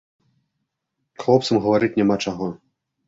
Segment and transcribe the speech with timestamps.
[1.25, 2.51] Хлопцам гаварыць няма чаго.